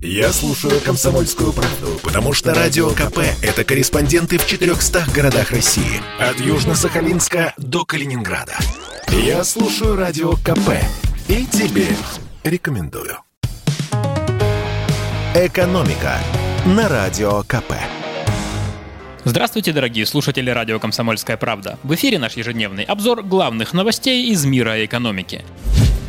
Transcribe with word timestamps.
Я 0.00 0.32
слушаю 0.32 0.80
«Комсомольскую 0.80 1.52
правду», 1.52 1.98
потому 2.04 2.32
что 2.32 2.54
«Радио 2.54 2.90
КП»— 2.90 3.18
это 3.42 3.64
корреспонденты 3.64 4.38
в 4.38 4.46
400 4.46 5.06
городах 5.12 5.50
России. 5.50 6.00
От 6.20 6.36
Южно-Сахалинска 6.36 7.52
до 7.56 7.84
Калининграда. 7.84 8.56
Я 9.08 9.42
слушаю 9.42 9.96
«Радио 9.96 10.34
КП» 10.34 10.70
и 11.26 11.44
тебе 11.46 11.88
рекомендую. 12.44 13.18
«Экономика» 15.34 16.18
на 16.64 16.88
«Радио 16.88 17.42
КП». 17.42 17.72
Здравствуйте, 19.24 19.72
дорогие 19.72 20.06
слушатели 20.06 20.48
радио 20.48 20.78
«Комсомольская 20.78 21.36
правда». 21.36 21.76
В 21.82 21.92
эфире 21.96 22.20
наш 22.20 22.36
ежедневный 22.36 22.84
обзор 22.84 23.24
главных 23.24 23.72
новостей 23.72 24.30
из 24.30 24.44
мира 24.44 24.84
экономики. 24.84 25.44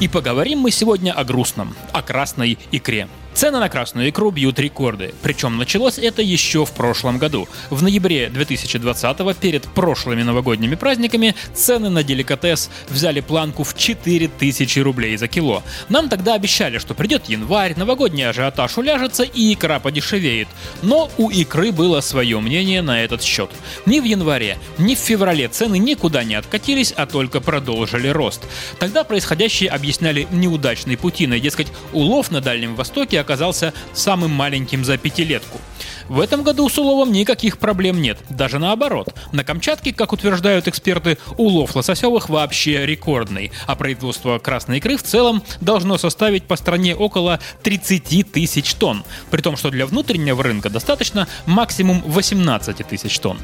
И 0.00 0.08
поговорим 0.08 0.58
мы 0.58 0.72
сегодня 0.72 1.12
о 1.12 1.22
грустном, 1.22 1.76
о 1.92 2.02
красной 2.02 2.58
икре. 2.72 3.06
Цены 3.36 3.58
на 3.58 3.68
красную 3.68 4.08
икру 4.08 4.30
бьют 4.30 4.58
рекорды. 4.58 5.14
Причем 5.20 5.58
началось 5.58 5.98
это 5.98 6.22
еще 6.22 6.64
в 6.64 6.72
прошлом 6.72 7.18
году. 7.18 7.46
В 7.68 7.82
ноябре 7.82 8.30
2020 8.30 9.36
перед 9.36 9.64
прошлыми 9.64 10.22
новогодними 10.22 10.74
праздниками 10.74 11.34
цены 11.52 11.90
на 11.90 12.02
деликатес 12.02 12.70
взяли 12.88 13.20
планку 13.20 13.62
в 13.62 13.76
4000 13.76 14.78
рублей 14.78 15.18
за 15.18 15.28
кило. 15.28 15.62
Нам 15.90 16.08
тогда 16.08 16.32
обещали, 16.32 16.78
что 16.78 16.94
придет 16.94 17.26
январь, 17.28 17.74
новогодний 17.76 18.26
ажиотаж 18.26 18.78
уляжется 18.78 19.24
и 19.24 19.52
икра 19.52 19.80
подешевеет. 19.80 20.48
Но 20.80 21.10
у 21.18 21.28
икры 21.28 21.72
было 21.72 22.00
свое 22.00 22.40
мнение 22.40 22.80
на 22.80 23.04
этот 23.04 23.22
счет. 23.22 23.50
Ни 23.84 24.00
в 24.00 24.04
январе, 24.04 24.56
ни 24.78 24.94
в 24.94 24.98
феврале 24.98 25.48
цены 25.48 25.78
никуда 25.78 26.24
не 26.24 26.36
откатились, 26.36 26.94
а 26.96 27.04
только 27.04 27.42
продолжили 27.42 28.08
рост. 28.08 28.46
Тогда 28.78 29.04
происходящее 29.04 29.68
объясняли 29.68 30.26
неудачной 30.30 30.96
путиной, 30.96 31.40
дескать, 31.40 31.70
улов 31.92 32.30
на 32.30 32.40
Дальнем 32.40 32.76
Востоке 32.76 33.25
оказался 33.26 33.74
самым 33.92 34.30
маленьким 34.30 34.84
за 34.84 34.96
пятилетку. 34.96 35.60
В 36.08 36.20
этом 36.20 36.44
году 36.44 36.68
с 36.68 36.78
уловом 36.78 37.10
никаких 37.10 37.58
проблем 37.58 38.00
нет, 38.00 38.18
даже 38.28 38.60
наоборот. 38.60 39.12
На 39.32 39.42
Камчатке, 39.42 39.92
как 39.92 40.12
утверждают 40.12 40.68
эксперты, 40.68 41.18
улов 41.36 41.74
лососевых 41.74 42.28
вообще 42.28 42.86
рекордный, 42.86 43.50
а 43.66 43.74
производство 43.74 44.38
красной 44.38 44.78
икры 44.78 44.96
в 44.96 45.02
целом 45.02 45.42
должно 45.60 45.98
составить 45.98 46.44
по 46.44 46.54
стране 46.54 46.94
около 46.94 47.40
30 47.64 48.30
тысяч 48.30 48.74
тонн, 48.74 49.02
при 49.30 49.40
том, 49.40 49.56
что 49.56 49.70
для 49.70 49.84
внутреннего 49.84 50.42
рынка 50.44 50.70
достаточно 50.70 51.26
максимум 51.44 52.02
18 52.06 52.86
тысяч 52.86 53.18
тонн. 53.18 53.38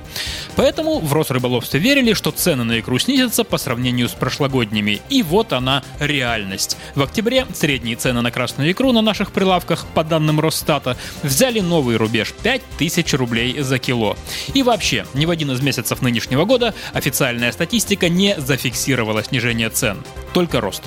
Поэтому 0.54 1.00
в 1.00 1.12
Росрыболовстве 1.12 1.80
верили, 1.80 2.12
что 2.12 2.30
цены 2.30 2.62
на 2.62 2.78
икру 2.78 2.98
снизятся 3.00 3.42
по 3.42 3.58
сравнению 3.58 4.08
с 4.08 4.12
прошлогодними, 4.12 5.00
и 5.10 5.24
вот 5.24 5.52
она 5.52 5.82
реальность. 5.98 6.76
В 6.94 7.02
октябре 7.02 7.46
средние 7.54 7.96
цены 7.96 8.20
на 8.20 8.30
красную 8.30 8.70
икру 8.70 8.92
на 8.92 9.02
наших 9.02 9.32
прилавках, 9.32 9.71
по 9.94 10.04
данным 10.04 10.40
Росстата, 10.40 10.96
взяли 11.22 11.60
новый 11.60 11.96
рубеж 11.96 12.32
5000 12.42 13.14
рублей 13.14 13.60
за 13.60 13.78
кило. 13.78 14.16
И 14.54 14.62
вообще, 14.62 15.06
ни 15.14 15.26
в 15.26 15.30
один 15.30 15.50
из 15.50 15.60
месяцев 15.60 16.02
нынешнего 16.02 16.44
года 16.44 16.74
официальная 16.92 17.52
статистика 17.52 18.08
не 18.08 18.38
зафиксировала 18.38 19.22
снижение 19.22 19.70
цен, 19.70 19.98
только 20.32 20.60
рост. 20.60 20.82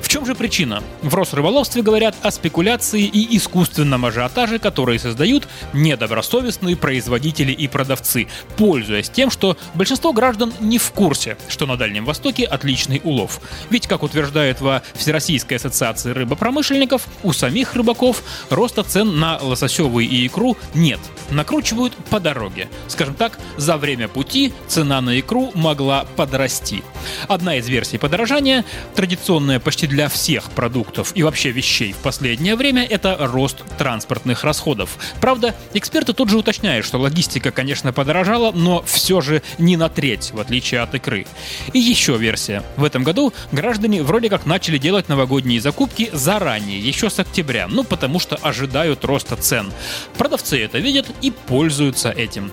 В 0.00 0.08
чем 0.08 0.26
же 0.26 0.34
причина? 0.34 0.82
В 1.02 1.14
Росрыболовстве 1.14 1.82
говорят 1.82 2.14
о 2.22 2.30
спекуляции 2.30 3.02
и 3.02 3.36
искусственном 3.36 4.04
ажиотаже, 4.04 4.58
которые 4.58 4.98
создают 4.98 5.48
недобросовестные 5.72 6.76
производители 6.76 7.52
и 7.52 7.66
продавцы, 7.68 8.28
пользуясь 8.56 9.10
тем, 9.10 9.30
что 9.30 9.56
большинство 9.74 10.12
граждан 10.12 10.52
не 10.60 10.78
в 10.78 10.92
курсе, 10.92 11.36
что 11.48 11.66
на 11.66 11.76
Дальнем 11.76 12.04
Востоке 12.04 12.44
отличный 12.44 13.00
улов. 13.04 13.40
Ведь, 13.70 13.86
как 13.86 14.02
утверждают 14.02 14.60
во 14.60 14.82
Всероссийской 14.94 15.56
ассоциации 15.56 16.12
рыбопромышленников, 16.12 17.06
у 17.22 17.32
самих 17.32 17.74
рыбаков 17.74 18.22
роста 18.50 18.82
цен 18.82 19.18
на 19.18 19.38
лососевую 19.38 20.06
и 20.06 20.26
икру 20.26 20.56
нет. 20.74 21.00
Накручивают 21.30 21.94
по 22.10 22.20
дороге. 22.20 22.68
Скажем 22.88 23.14
так, 23.14 23.38
за 23.56 23.76
время 23.76 24.08
пути 24.08 24.52
цена 24.68 25.00
на 25.00 25.18
икру 25.18 25.50
могла 25.54 26.04
подрасти. 26.16 26.82
Одна 27.28 27.56
из 27.56 27.68
версий 27.68 27.98
подорожания, 27.98 28.64
традиционная 28.94 29.60
почти 29.60 29.86
для 29.86 30.08
всех 30.08 30.50
продуктов 30.50 31.12
и 31.14 31.22
вообще 31.22 31.50
вещей 31.50 31.92
в 31.92 31.98
последнее 31.98 32.56
время, 32.56 32.84
это 32.84 33.16
рост 33.20 33.62
транспортных 33.78 34.44
расходов. 34.44 34.98
Правда, 35.20 35.54
эксперты 35.72 36.12
тут 36.12 36.30
же 36.30 36.38
уточняют, 36.38 36.86
что 36.86 36.98
логистика, 36.98 37.50
конечно, 37.50 37.92
подорожала, 37.92 38.52
но 38.52 38.82
все 38.82 39.20
же 39.20 39.42
не 39.58 39.76
на 39.76 39.88
треть, 39.88 40.32
в 40.32 40.40
отличие 40.40 40.80
от 40.80 40.94
икры. 40.94 41.26
И 41.72 41.78
еще 41.78 42.16
версия. 42.16 42.62
В 42.76 42.84
этом 42.84 43.04
году 43.04 43.32
граждане 43.52 44.02
вроде 44.02 44.28
как 44.28 44.46
начали 44.46 44.78
делать 44.78 45.08
новогодние 45.08 45.60
закупки 45.60 46.10
заранее, 46.12 46.78
еще 46.78 47.10
с 47.10 47.18
октября, 47.18 47.66
ну 47.68 47.84
потому 47.84 48.18
что 48.18 48.36
ожидают 48.36 49.04
роста 49.04 49.36
цен. 49.36 49.72
Продавцы 50.16 50.62
это 50.62 50.78
видят 50.78 51.06
и 51.20 51.30
пользуются 51.30 52.10
этим. 52.10 52.50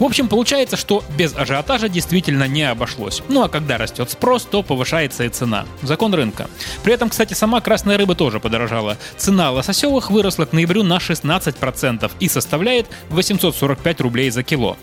В 0.00 0.04
общем, 0.04 0.28
получается, 0.28 0.78
что 0.78 1.04
без 1.16 1.36
ажиотажа 1.36 1.90
действительно 1.90 2.48
не 2.48 2.62
обошлось. 2.62 3.22
Ну 3.28 3.42
а 3.42 3.50
когда 3.50 3.76
растет 3.76 4.10
спрос, 4.10 4.44
то 4.50 4.62
повышается 4.62 5.24
и 5.24 5.28
цена. 5.28 5.66
Закон 5.82 6.14
рынка. 6.14 6.48
При 6.82 6.94
этом, 6.94 7.10
кстати, 7.10 7.34
сама 7.34 7.60
красная 7.60 7.98
рыба 7.98 8.14
тоже 8.14 8.40
подорожала. 8.40 8.96
Цена 9.18 9.50
лососевых 9.50 10.10
выросла 10.10 10.46
к 10.46 10.54
ноябрю 10.54 10.84
на 10.84 10.96
16% 10.96 12.10
и 12.18 12.28
составляет 12.28 12.86
845 13.10 14.00
рублей 14.00 14.30
за 14.30 14.42
кило. 14.42 14.78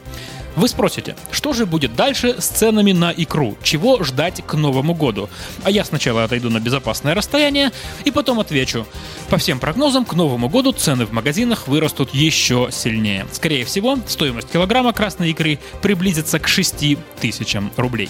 Вы 0.57 0.67
спросите, 0.67 1.15
что 1.29 1.53
же 1.53 1.67
будет 1.67 1.95
дальше 1.95 2.41
с 2.41 2.47
ценами 2.47 2.91
на 2.91 3.13
икру? 3.15 3.55
Чего 3.61 4.03
ждать 4.03 4.43
к 4.43 4.55
Новому 4.55 4.95
году? 4.95 5.29
А 5.63 5.69
я 5.69 5.85
сначала 5.85 6.23
отойду 6.23 6.49
на 6.49 6.59
безопасное 6.59 7.13
расстояние 7.13 7.71
и 8.05 8.11
потом 8.11 8.39
отвечу. 8.39 8.87
По 9.29 9.37
всем 9.37 9.59
прогнозам, 9.59 10.03
к 10.03 10.15
Новому 10.15 10.49
году 10.49 10.71
цены 10.71 11.05
в 11.05 11.11
магазинах 11.11 11.67
вырастут 11.67 12.11
еще 12.11 12.69
сильнее. 12.71 13.27
Скорее 13.31 13.65
всего, 13.65 13.99
стоимость 14.07 14.49
килограмма 14.51 14.93
красной 14.93 15.29
икры 15.29 15.59
приблизится 15.83 16.39
к 16.39 16.47
6 16.47 16.97
тысячам 17.21 17.71
рублей. 17.77 18.09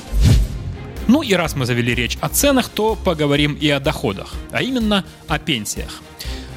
Ну 1.08 1.24
и 1.24 1.34
раз 1.34 1.54
мы 1.54 1.66
завели 1.66 1.94
речь 1.94 2.18
о 2.22 2.30
ценах, 2.30 2.70
то 2.70 2.96
поговорим 2.96 3.56
и 3.60 3.70
о 3.70 3.82
доходах, 3.82 4.34
а 4.52 4.62
именно 4.62 5.04
о 5.28 5.38
пенсиях. 5.38 6.02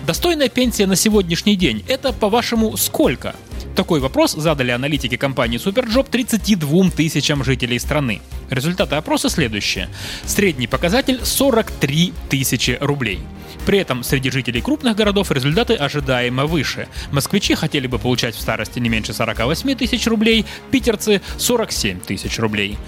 Достойная 0.06 0.48
пенсия 0.48 0.86
на 0.86 0.94
сегодняшний 0.94 1.56
день– 1.56 1.84
это, 1.88 2.12
по-вашему, 2.12 2.76
сколько? 2.76 3.34
Такой 3.80 4.00
вопрос 4.00 4.32
задали 4.32 4.72
аналитики 4.72 5.16
компании 5.16 5.58
Superjob 5.58 6.10
32 6.10 6.90
тысячам 6.90 7.42
жителей 7.42 7.78
страны. 7.78 8.20
Результаты 8.50 8.96
опроса 8.96 9.30
следующие. 9.30 9.88
Средний 10.26 10.66
показатель 10.66 11.20
43 11.24 12.12
тысячи 12.28 12.76
рублей. 12.78 13.20
При 13.66 13.78
этом 13.78 14.02
среди 14.02 14.30
жителей 14.30 14.60
крупных 14.60 14.96
городов 14.96 15.30
результаты 15.30 15.74
ожидаемо 15.74 16.46
выше. 16.46 16.88
Москвичи 17.12 17.54
хотели 17.54 17.86
бы 17.86 17.98
получать 17.98 18.34
в 18.34 18.40
старости 18.40 18.78
не 18.78 18.88
меньше 18.88 19.12
48 19.12 19.74
тысяч 19.74 20.06
рублей, 20.06 20.46
питерцы 20.70 21.20
47 21.38 22.00
тысяч 22.00 22.38
рублей. 22.38 22.78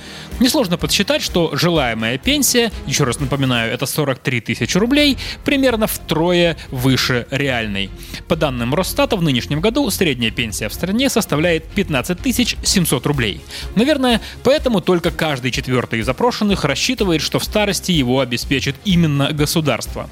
Несложно 0.40 0.76
подсчитать, 0.78 1.22
что 1.22 1.50
желаемая 1.54 2.18
пенсия, 2.18 2.72
еще 2.86 3.04
раз 3.04 3.20
напоминаю, 3.20 3.72
это 3.72 3.86
43 3.86 4.40
тысячи 4.40 4.76
рублей, 4.76 5.18
примерно 5.44 5.86
втрое 5.86 6.56
выше 6.70 7.26
реальной. 7.30 7.90
По 8.28 8.36
данным 8.36 8.74
Росстата, 8.74 9.16
в 9.16 9.22
нынешнем 9.22 9.60
году 9.60 9.88
средняя 9.90 10.30
пенсия 10.30 10.68
в 10.68 10.74
стране 10.74 11.08
составляет 11.08 11.66
15 11.66 12.18
700 12.62 13.06
рублей. 13.06 13.40
Наверное, 13.74 14.20
поэтому 14.42 14.80
только 14.80 15.10
каждый 15.10 15.50
четвертый 15.50 16.00
из 16.00 16.08
опрошенных 16.08 16.64
рассчитывает, 16.64 17.22
что 17.22 17.38
в 17.38 17.44
старости 17.44 17.92
его 17.92 18.20
обеспечит 18.20 18.76
именно 18.84 19.32
государство. 19.32 20.10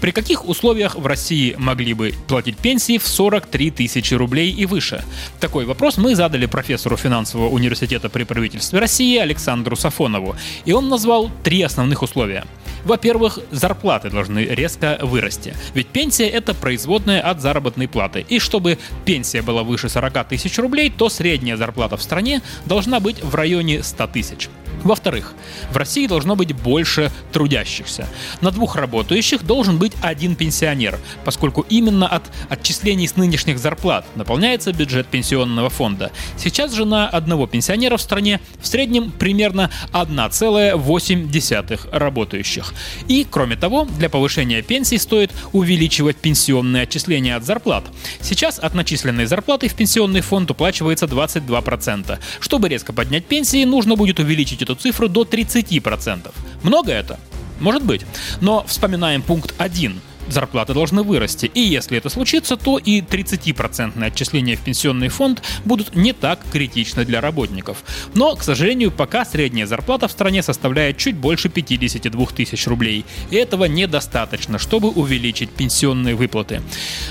При 0.00 0.10
каких 0.10 0.48
условиях 0.48 0.96
в 0.96 1.06
России 1.06 1.54
могли 1.58 1.94
бы 1.94 2.14
платить 2.26 2.58
пенсии 2.58 2.98
в 2.98 3.06
43 3.06 3.70
тысячи 3.70 4.14
рублей 4.14 4.50
и 4.50 4.66
выше? 4.66 5.04
Такой 5.40 5.64
вопрос 5.64 5.96
мы 5.98 6.14
задали 6.14 6.46
профессору 6.46 6.96
финансового 6.96 7.48
университета 7.48 8.08
при 8.08 8.24
правительстве 8.24 8.78
России 8.78 9.18
Александру 9.18 9.76
Сафонову, 9.76 10.36
и 10.64 10.72
он 10.72 10.88
назвал 10.88 11.30
три 11.42 11.62
основных 11.62 12.02
условия. 12.02 12.44
Во-первых, 12.84 13.38
зарплаты 13.50 14.10
должны 14.10 14.40
резко 14.40 14.98
вырасти. 15.02 15.54
Ведь 15.74 15.88
пенсия 15.88 16.28
это 16.28 16.54
производная 16.54 17.20
от 17.20 17.40
заработной 17.40 17.88
платы. 17.88 18.24
И 18.28 18.38
чтобы 18.38 18.78
пенсия 19.04 19.42
была 19.42 19.62
выше 19.62 19.88
40 19.88 20.28
тысяч 20.28 20.58
рублей, 20.58 20.90
то 20.90 21.08
средняя 21.08 21.56
зарплата 21.56 21.96
в 21.96 22.02
стране 22.02 22.42
должна 22.66 23.00
быть 23.00 23.22
в 23.22 23.34
районе 23.34 23.82
100 23.82 24.06
тысяч. 24.08 24.48
Во-вторых, 24.84 25.34
в 25.72 25.76
России 25.76 26.06
должно 26.06 26.36
быть 26.36 26.52
больше 26.52 27.10
трудящихся. 27.32 28.08
На 28.40 28.50
двух 28.50 28.76
работающих 28.76 29.44
должен 29.44 29.78
быть 29.78 29.92
один 30.02 30.36
пенсионер, 30.36 30.98
поскольку 31.24 31.66
именно 31.68 32.06
от 32.06 32.22
отчислений 32.48 33.06
с 33.08 33.16
нынешних 33.16 33.58
зарплат 33.58 34.06
наполняется 34.14 34.72
бюджет 34.72 35.06
пенсионного 35.08 35.68
фонда. 35.68 36.12
Сейчас 36.36 36.72
же 36.72 36.84
на 36.84 37.08
одного 37.08 37.46
пенсионера 37.46 37.96
в 37.96 38.02
стране 38.02 38.40
в 38.60 38.66
среднем 38.66 39.10
примерно 39.10 39.70
1,8 39.92 41.88
работающих. 41.92 42.74
И, 43.08 43.26
кроме 43.28 43.56
того, 43.56 43.86
для 43.98 44.08
повышения 44.08 44.62
пенсии 44.62 44.96
стоит 44.96 45.32
увеличивать 45.52 46.16
пенсионные 46.16 46.84
отчисления 46.84 47.36
от 47.36 47.44
зарплат. 47.44 47.84
Сейчас 48.20 48.58
от 48.58 48.74
начисленной 48.74 49.26
зарплаты 49.26 49.68
в 49.68 49.74
пенсионный 49.74 50.20
фонд 50.20 50.50
уплачивается 50.50 51.06
22%. 51.06 52.18
Чтобы 52.40 52.68
резко 52.68 52.92
поднять 52.92 53.26
пенсии, 53.26 53.64
нужно 53.64 53.96
будет 53.96 54.20
увеличить 54.58 54.62
эту 54.62 54.74
цифру 54.74 55.08
до 55.08 55.22
30%. 55.22 56.32
Много 56.62 56.92
это? 56.92 57.18
Может 57.60 57.84
быть. 57.84 58.06
Но 58.40 58.64
вспоминаем 58.66 59.22
пункт 59.22 59.54
1 59.58 60.00
зарплаты 60.30 60.74
должны 60.74 61.02
вырасти. 61.02 61.46
И 61.46 61.60
если 61.60 61.98
это 61.98 62.08
случится, 62.08 62.56
то 62.56 62.78
и 62.78 63.00
30% 63.00 64.04
отчисления 64.04 64.56
в 64.56 64.60
пенсионный 64.60 65.08
фонд 65.08 65.42
будут 65.64 65.94
не 65.94 66.12
так 66.12 66.40
критичны 66.52 67.04
для 67.04 67.20
работников. 67.20 67.84
Но, 68.14 68.34
к 68.36 68.42
сожалению, 68.42 68.90
пока 68.90 69.24
средняя 69.24 69.66
зарплата 69.66 70.08
в 70.08 70.12
стране 70.12 70.42
составляет 70.42 70.96
чуть 70.98 71.16
больше 71.16 71.48
52 71.48 72.26
тысяч 72.26 72.66
рублей. 72.66 73.04
И 73.30 73.36
этого 73.36 73.64
недостаточно, 73.64 74.58
чтобы 74.58 74.88
увеличить 74.90 75.50
пенсионные 75.50 76.14
выплаты. 76.14 76.62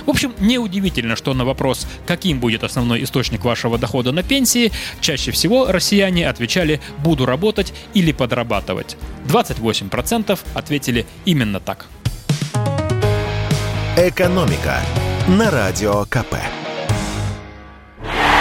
В 0.06 0.10
общем, 0.10 0.34
неудивительно, 0.40 1.16
что 1.16 1.34
на 1.34 1.46
вопрос, 1.46 1.88
каким 2.06 2.40
будет 2.40 2.64
основной 2.64 3.04
источник 3.04 3.44
вашего 3.44 3.78
дохода 3.78 4.12
на 4.12 4.24
пенсии, 4.24 4.72
чаще 5.02 5.32
всего 5.32 5.72
россияне 5.72 6.28
отвечали 6.28 6.82
«буду 7.04 7.26
работать 7.26 7.74
или 7.94 8.12
подрабатывать». 8.12 8.98
28% 9.28 10.40
ответили 10.54 11.06
именно 11.26 11.60
так. 11.60 11.88
Экономика 14.00 14.76
на 15.28 15.50
радио 15.50 16.04
КП. 16.06 16.36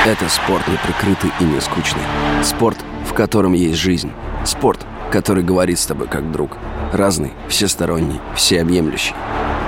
Это 0.04 0.28
спорт 0.28 0.68
не 0.68 0.76
прикрытый 0.76 1.30
и 1.40 1.44
не 1.44 1.58
скучный. 1.62 2.02
Спорт, 2.44 2.76
в 3.06 3.14
котором 3.14 3.54
есть 3.54 3.78
жизнь. 3.78 4.12
Спорт, 4.44 4.84
который 5.10 5.42
говорит 5.42 5.78
с 5.78 5.86
тобой 5.86 6.08
как 6.08 6.30
друг. 6.30 6.58
Разный, 6.92 7.32
всесторонний, 7.48 8.20
всеобъемлющий. 8.34 9.14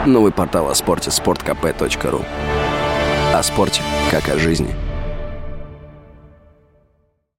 Новый 0.05 0.31
портал 0.31 0.69
о 0.69 0.75
спорте– 0.75 1.08
sportkp.ru 1.11 2.23
О 3.32 3.43
спорте, 3.43 3.81
как 4.11 4.29
о 4.29 4.38
жизни– 4.38 4.75